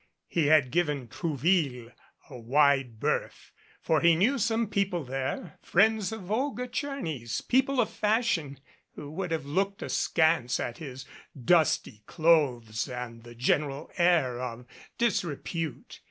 [0.27, 1.93] He had given Trouville
[2.27, 3.51] a wide berth;
[3.83, 8.59] for he knew some people there, friends of Olga Tcherny's, people of fashion
[8.95, 11.05] who would have looked askance at his
[11.39, 14.65] dusty clothes and general air of
[14.97, 15.99] disrepute.